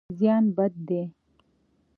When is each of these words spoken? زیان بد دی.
زیان 0.17 0.45
بد 0.55 0.73
دی. 0.87 1.03